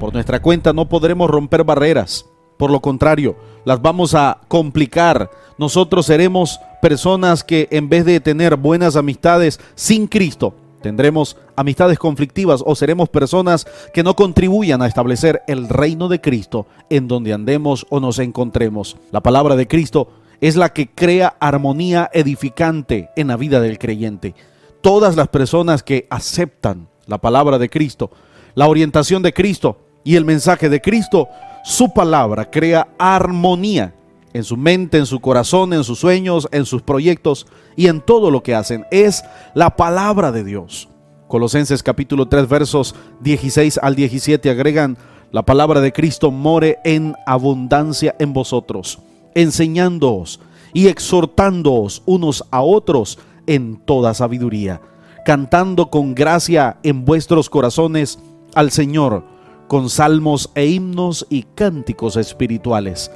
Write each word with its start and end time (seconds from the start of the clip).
Por 0.00 0.14
nuestra 0.14 0.40
cuenta 0.40 0.72
no 0.72 0.88
podremos 0.88 1.28
romper 1.28 1.62
barreras. 1.62 2.24
Por 2.56 2.70
lo 2.70 2.80
contrario, 2.80 3.36
las 3.66 3.82
vamos 3.82 4.14
a 4.14 4.40
complicar. 4.48 5.30
Nosotros 5.58 6.06
seremos 6.06 6.58
personas 6.80 7.44
que 7.44 7.68
en 7.70 7.90
vez 7.90 8.06
de 8.06 8.18
tener 8.18 8.56
buenas 8.56 8.96
amistades 8.96 9.60
sin 9.74 10.06
Cristo, 10.06 10.54
tendremos 10.80 11.36
amistades 11.54 11.98
conflictivas 11.98 12.62
o 12.64 12.74
seremos 12.74 13.10
personas 13.10 13.66
que 13.92 14.02
no 14.02 14.16
contribuyan 14.16 14.80
a 14.80 14.86
establecer 14.86 15.42
el 15.46 15.68
reino 15.68 16.08
de 16.08 16.22
Cristo 16.22 16.66
en 16.88 17.06
donde 17.06 17.34
andemos 17.34 17.86
o 17.90 18.00
nos 18.00 18.18
encontremos. 18.20 18.96
La 19.12 19.20
palabra 19.20 19.54
de 19.54 19.68
Cristo 19.68 20.08
es 20.40 20.56
la 20.56 20.72
que 20.72 20.88
crea 20.88 21.36
armonía 21.40 22.08
edificante 22.14 23.10
en 23.16 23.28
la 23.28 23.36
vida 23.36 23.60
del 23.60 23.78
creyente. 23.78 24.34
Todas 24.80 25.14
las 25.14 25.28
personas 25.28 25.82
que 25.82 26.06
aceptan 26.08 26.88
la 27.06 27.18
palabra 27.18 27.58
de 27.58 27.68
Cristo, 27.68 28.10
la 28.54 28.66
orientación 28.66 29.22
de 29.22 29.34
Cristo 29.34 29.89
y 30.04 30.16
el 30.16 30.24
mensaje 30.24 30.68
de 30.68 30.80
Cristo, 30.80 31.28
su 31.64 31.92
palabra 31.92 32.50
crea 32.50 32.88
armonía 32.98 33.94
en 34.32 34.44
su 34.44 34.56
mente, 34.56 34.98
en 34.98 35.06
su 35.06 35.20
corazón, 35.20 35.72
en 35.72 35.84
sus 35.84 35.98
sueños, 35.98 36.48
en 36.52 36.64
sus 36.64 36.82
proyectos 36.82 37.46
y 37.76 37.88
en 37.88 38.00
todo 38.00 38.30
lo 38.30 38.42
que 38.42 38.54
hacen. 38.54 38.86
Es 38.90 39.24
la 39.54 39.76
palabra 39.76 40.32
de 40.32 40.44
Dios. 40.44 40.88
Colosenses 41.28 41.82
capítulo 41.82 42.26
3 42.26 42.48
versos 42.48 42.94
16 43.20 43.78
al 43.82 43.94
17 43.94 44.50
agregan, 44.50 44.96
la 45.32 45.44
palabra 45.44 45.80
de 45.80 45.92
Cristo 45.92 46.32
more 46.32 46.78
en 46.84 47.14
abundancia 47.24 48.16
en 48.18 48.32
vosotros, 48.32 48.98
enseñándoos 49.34 50.40
y 50.72 50.88
exhortándoos 50.88 52.02
unos 52.04 52.44
a 52.50 52.62
otros 52.62 53.18
en 53.46 53.76
toda 53.76 54.14
sabiduría, 54.14 54.80
cantando 55.24 55.88
con 55.88 56.14
gracia 56.14 56.78
en 56.82 57.04
vuestros 57.04 57.48
corazones 57.48 58.18
al 58.54 58.72
Señor, 58.72 59.24
con 59.70 59.88
salmos 59.88 60.50
e 60.56 60.66
himnos 60.66 61.28
y 61.30 61.44
cánticos 61.44 62.16
espirituales 62.16 63.08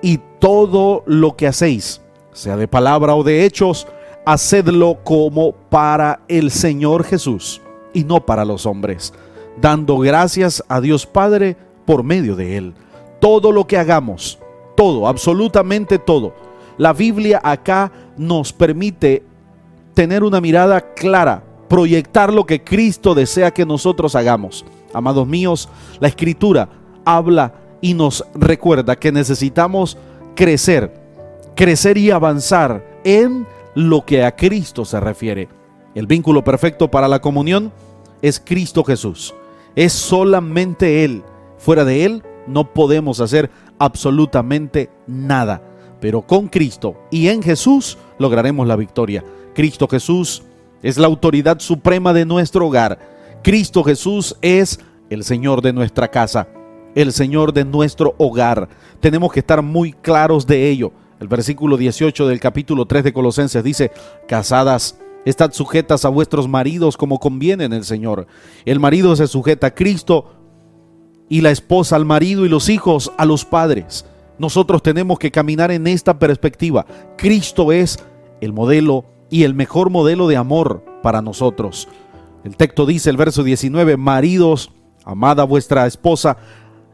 y 0.00 0.18
todo 0.38 1.02
lo 1.04 1.36
que 1.36 1.46
hacéis, 1.46 2.00
sea 2.32 2.56
de 2.56 2.66
palabra 2.66 3.14
o 3.14 3.22
de 3.22 3.44
hechos, 3.44 3.86
hacedlo 4.24 5.00
como 5.04 5.52
para 5.52 6.20
el 6.28 6.50
Señor 6.50 7.04
Jesús 7.04 7.60
y 7.92 8.04
no 8.04 8.24
para 8.24 8.46
los 8.46 8.64
hombres, 8.64 9.12
dando 9.60 9.98
gracias 9.98 10.64
a 10.68 10.80
Dios 10.80 11.04
Padre 11.04 11.58
por 11.84 12.02
medio 12.04 12.36
de 12.36 12.56
Él. 12.56 12.74
Todo 13.20 13.52
lo 13.52 13.66
que 13.66 13.76
hagamos, 13.76 14.38
todo, 14.78 15.08
absolutamente 15.08 15.98
todo. 15.98 16.32
La 16.78 16.94
Biblia 16.94 17.38
acá 17.44 17.92
nos 18.16 18.54
permite 18.54 19.24
tener 19.92 20.24
una 20.24 20.40
mirada 20.40 20.94
clara, 20.94 21.44
proyectar 21.68 22.32
lo 22.32 22.46
que 22.46 22.64
Cristo 22.64 23.14
desea 23.14 23.50
que 23.50 23.66
nosotros 23.66 24.14
hagamos. 24.14 24.64
Amados 24.92 25.26
míos, 25.26 25.68
la 26.00 26.08
escritura 26.08 26.68
habla 27.04 27.54
y 27.80 27.94
nos 27.94 28.24
recuerda 28.34 28.96
que 28.96 29.12
necesitamos 29.12 29.96
crecer, 30.34 30.92
crecer 31.54 31.98
y 31.98 32.10
avanzar 32.10 33.00
en 33.04 33.46
lo 33.74 34.04
que 34.04 34.24
a 34.24 34.34
Cristo 34.34 34.84
se 34.84 34.98
refiere. 35.00 35.48
El 35.94 36.06
vínculo 36.06 36.44
perfecto 36.44 36.90
para 36.90 37.08
la 37.08 37.20
comunión 37.20 37.72
es 38.22 38.40
Cristo 38.44 38.84
Jesús. 38.84 39.34
Es 39.76 39.92
solamente 39.92 41.04
Él. 41.04 41.22
Fuera 41.58 41.84
de 41.84 42.04
Él 42.04 42.22
no 42.46 42.72
podemos 42.72 43.20
hacer 43.20 43.50
absolutamente 43.78 44.90
nada. 45.06 45.62
Pero 46.00 46.22
con 46.22 46.48
Cristo 46.48 46.96
y 47.10 47.28
en 47.28 47.42
Jesús 47.42 47.98
lograremos 48.18 48.66
la 48.66 48.76
victoria. 48.76 49.24
Cristo 49.54 49.88
Jesús 49.88 50.42
es 50.82 50.96
la 50.98 51.06
autoridad 51.06 51.58
suprema 51.58 52.12
de 52.12 52.24
nuestro 52.24 52.66
hogar. 52.66 53.17
Cristo 53.42 53.84
Jesús 53.84 54.36
es 54.42 54.80
el 55.10 55.24
Señor 55.24 55.62
de 55.62 55.72
nuestra 55.72 56.08
casa 56.08 56.48
el 56.94 57.12
Señor 57.12 57.52
de 57.52 57.64
nuestro 57.64 58.14
hogar. 58.18 58.68
Tenemos 59.00 59.32
que 59.32 59.40
estar 59.40 59.62
muy 59.62 59.92
claros 59.92 60.46
de 60.46 60.68
ello. 60.68 60.92
El 61.20 61.28
versículo 61.28 61.76
18 61.76 62.26
del 62.26 62.40
capítulo 62.40 62.86
3 62.86 63.04
de 63.04 63.12
Colosenses 63.12 63.62
dice, 63.62 63.92
casadas, 64.26 64.98
estad 65.24 65.52
sujetas 65.52 66.04
a 66.04 66.08
vuestros 66.08 66.48
maridos 66.48 66.96
como 66.96 67.18
conviene 67.18 67.64
en 67.64 67.72
el 67.72 67.84
Señor. 67.84 68.26
El 68.64 68.80
marido 68.80 69.14
se 69.14 69.28
sujeta 69.28 69.68
a 69.68 69.74
Cristo 69.74 70.32
y 71.28 71.40
la 71.40 71.50
esposa 71.50 71.94
al 71.94 72.04
marido 72.04 72.44
y 72.44 72.48
los 72.48 72.68
hijos 72.68 73.12
a 73.16 73.24
los 73.24 73.44
padres. 73.44 74.04
Nosotros 74.38 74.82
tenemos 74.82 75.18
que 75.18 75.30
caminar 75.30 75.70
en 75.70 75.86
esta 75.86 76.18
perspectiva. 76.18 76.84
Cristo 77.16 77.70
es 77.70 77.98
el 78.40 78.52
modelo 78.52 79.04
y 79.30 79.42
el 79.42 79.54
mejor 79.54 79.90
modelo 79.90 80.26
de 80.26 80.36
amor 80.36 80.84
para 81.02 81.22
nosotros. 81.22 81.88
El 82.44 82.56
texto 82.56 82.86
dice, 82.86 83.10
el 83.10 83.16
verso 83.16 83.42
19, 83.42 83.96
maridos, 83.96 84.70
amada 85.04 85.44
vuestra 85.44 85.86
esposa, 85.86 86.36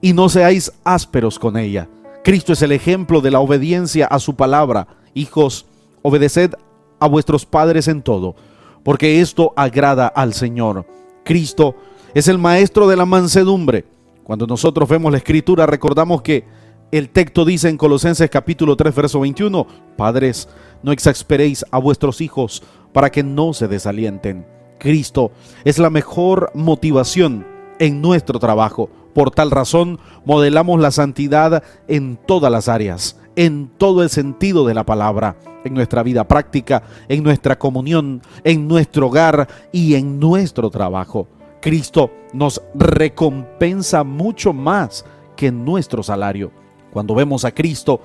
y 0.00 0.12
no 0.12 0.28
seáis 0.28 0.72
ásperos 0.84 1.38
con 1.38 1.56
ella. 1.56 1.88
Cristo 2.22 2.52
es 2.52 2.62
el 2.62 2.72
ejemplo 2.72 3.20
de 3.20 3.30
la 3.30 3.40
obediencia 3.40 4.06
a 4.06 4.18
su 4.18 4.36
palabra. 4.36 4.86
Hijos, 5.14 5.66
obedeced 6.02 6.54
a 6.98 7.08
vuestros 7.08 7.46
padres 7.46 7.88
en 7.88 8.02
todo, 8.02 8.34
porque 8.82 9.20
esto 9.20 9.52
agrada 9.56 10.06
al 10.06 10.34
Señor. 10.34 10.86
Cristo 11.24 11.74
es 12.14 12.28
el 12.28 12.38
maestro 12.38 12.88
de 12.88 12.96
la 12.96 13.06
mansedumbre. 13.06 13.86
Cuando 14.24 14.46
nosotros 14.46 14.88
vemos 14.88 15.10
la 15.10 15.18
escritura, 15.18 15.66
recordamos 15.66 16.22
que 16.22 16.44
el 16.92 17.08
texto 17.08 17.44
dice 17.44 17.68
en 17.68 17.76
Colosenses 17.76 18.28
capítulo 18.30 18.76
3, 18.76 18.94
verso 18.94 19.20
21, 19.20 19.66
Padres, 19.96 20.48
no 20.82 20.92
exasperéis 20.92 21.64
a 21.70 21.78
vuestros 21.78 22.20
hijos 22.20 22.62
para 22.92 23.10
que 23.10 23.22
no 23.22 23.52
se 23.52 23.68
desalienten. 23.68 24.59
Cristo 24.80 25.30
es 25.64 25.78
la 25.78 25.90
mejor 25.90 26.50
motivación 26.54 27.46
en 27.78 28.02
nuestro 28.02 28.40
trabajo. 28.40 28.90
Por 29.14 29.30
tal 29.30 29.52
razón, 29.52 30.00
modelamos 30.24 30.80
la 30.80 30.90
santidad 30.90 31.62
en 31.86 32.16
todas 32.16 32.50
las 32.50 32.68
áreas, 32.68 33.20
en 33.36 33.70
todo 33.78 34.02
el 34.02 34.10
sentido 34.10 34.66
de 34.66 34.74
la 34.74 34.84
palabra, 34.84 35.36
en 35.64 35.74
nuestra 35.74 36.02
vida 36.02 36.26
práctica, 36.26 36.82
en 37.08 37.22
nuestra 37.22 37.58
comunión, 37.58 38.22
en 38.42 38.66
nuestro 38.66 39.06
hogar 39.06 39.48
y 39.72 39.94
en 39.94 40.18
nuestro 40.18 40.70
trabajo. 40.70 41.28
Cristo 41.60 42.10
nos 42.32 42.62
recompensa 42.74 44.02
mucho 44.02 44.52
más 44.52 45.04
que 45.36 45.52
nuestro 45.52 46.02
salario. 46.02 46.50
Cuando 46.92 47.14
vemos 47.14 47.44
a 47.44 47.52
Cristo 47.52 48.00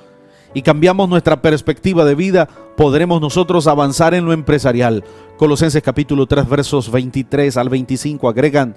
y 0.55 0.61
cambiamos 0.61 1.09
nuestra 1.09 1.41
perspectiva 1.41 2.05
de 2.05 2.15
vida, 2.15 2.47
podremos 2.77 3.19
nosotros 3.19 3.67
avanzar 3.67 4.13
en 4.13 4.25
lo 4.25 4.31
empresarial. 4.31 5.03
Colosenses 5.37 5.83
capítulo 5.83 6.25
3 6.25 6.47
versos 6.49 6.89
23 6.89 7.57
al 7.57 7.69
25 7.69 8.29
agregan, 8.29 8.75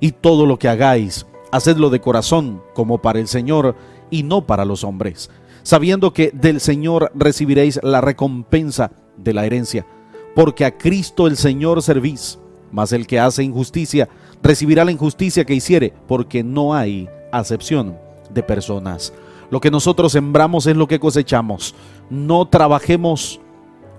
y 0.00 0.12
todo 0.12 0.46
lo 0.46 0.58
que 0.58 0.68
hagáis, 0.68 1.26
hacedlo 1.52 1.90
de 1.90 2.00
corazón, 2.00 2.62
como 2.74 3.02
para 3.02 3.20
el 3.20 3.28
Señor 3.28 3.76
y 4.10 4.22
no 4.22 4.46
para 4.46 4.64
los 4.64 4.84
hombres, 4.84 5.30
sabiendo 5.62 6.14
que 6.14 6.30
del 6.32 6.60
Señor 6.60 7.12
recibiréis 7.14 7.78
la 7.82 8.00
recompensa 8.00 8.90
de 9.18 9.34
la 9.34 9.44
herencia, 9.44 9.86
porque 10.34 10.64
a 10.64 10.78
Cristo 10.78 11.26
el 11.26 11.36
Señor 11.36 11.82
servís, 11.82 12.38
mas 12.72 12.92
el 12.92 13.06
que 13.06 13.20
hace 13.20 13.42
injusticia 13.42 14.08
recibirá 14.42 14.82
la 14.82 14.92
injusticia 14.92 15.44
que 15.44 15.54
hiciere, 15.54 15.92
porque 16.06 16.42
no 16.42 16.74
hay 16.74 17.06
acepción 17.32 17.98
de 18.30 18.42
personas. 18.42 19.12
Lo 19.50 19.60
que 19.60 19.70
nosotros 19.70 20.12
sembramos 20.12 20.66
es 20.66 20.76
lo 20.76 20.86
que 20.86 21.00
cosechamos. 21.00 21.74
No 22.10 22.46
trabajemos 22.46 23.40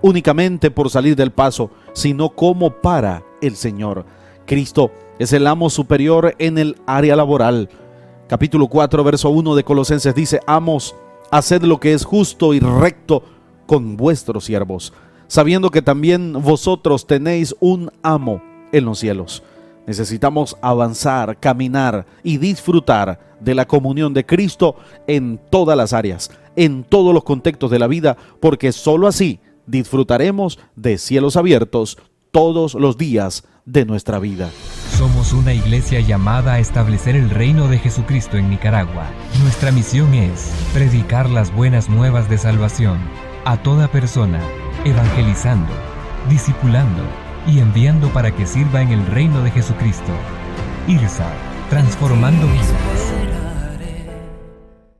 únicamente 0.02 0.70
por 0.70 0.90
salir 0.90 1.16
del 1.16 1.32
paso, 1.32 1.70
sino 1.92 2.30
como 2.30 2.70
para 2.70 3.22
el 3.40 3.56
Señor. 3.56 4.04
Cristo 4.46 4.90
es 5.18 5.32
el 5.32 5.46
amo 5.46 5.70
superior 5.70 6.34
en 6.38 6.58
el 6.58 6.76
área 6.86 7.16
laboral. 7.16 7.68
Capítulo 8.28 8.68
4, 8.68 9.04
verso 9.04 9.30
1 9.30 9.54
de 9.54 9.64
Colosenses 9.64 10.14
dice, 10.14 10.40
amos, 10.46 10.94
haced 11.30 11.62
lo 11.62 11.80
que 11.80 11.92
es 11.92 12.04
justo 12.04 12.54
y 12.54 12.60
recto 12.60 13.24
con 13.66 13.96
vuestros 13.96 14.44
siervos, 14.44 14.92
sabiendo 15.26 15.70
que 15.70 15.82
también 15.82 16.32
vosotros 16.32 17.06
tenéis 17.06 17.54
un 17.60 17.90
amo 18.02 18.42
en 18.72 18.84
los 18.84 18.98
cielos. 18.98 19.42
Necesitamos 19.86 20.56
avanzar, 20.62 21.38
caminar 21.38 22.06
y 22.22 22.38
disfrutar 22.38 23.18
de 23.40 23.54
la 23.54 23.66
comunión 23.66 24.14
de 24.14 24.26
Cristo 24.26 24.76
en 25.06 25.40
todas 25.50 25.76
las 25.76 25.92
áreas, 25.92 26.30
en 26.56 26.84
todos 26.84 27.14
los 27.14 27.24
contextos 27.24 27.70
de 27.70 27.78
la 27.78 27.86
vida, 27.86 28.16
porque 28.40 28.72
sólo 28.72 29.06
así 29.08 29.40
disfrutaremos 29.66 30.58
de 30.76 30.98
cielos 30.98 31.36
abiertos 31.36 31.98
todos 32.30 32.74
los 32.74 32.96
días 32.96 33.44
de 33.64 33.84
nuestra 33.84 34.18
vida. 34.18 34.50
Somos 34.96 35.32
una 35.32 35.54
iglesia 35.54 36.00
llamada 36.00 36.54
a 36.54 36.58
establecer 36.58 37.16
el 37.16 37.30
reino 37.30 37.68
de 37.68 37.78
Jesucristo 37.78 38.36
en 38.36 38.50
Nicaragua. 38.50 39.06
Nuestra 39.42 39.72
misión 39.72 40.12
es 40.14 40.52
predicar 40.74 41.30
las 41.30 41.54
buenas 41.54 41.88
nuevas 41.88 42.28
de 42.28 42.38
salvación 42.38 42.98
a 43.44 43.62
toda 43.62 43.88
persona, 43.88 44.40
evangelizando, 44.84 45.72
discipulando 46.28 47.02
y 47.46 47.60
enviando 47.60 48.08
para 48.12 48.30
que 48.30 48.46
sirva 48.46 48.82
en 48.82 48.90
el 48.90 49.06
reino 49.06 49.42
de 49.42 49.50
Jesucristo. 49.50 50.12
IRSA, 50.86 51.30
transformando 51.68 52.46
vidas. 52.46 52.89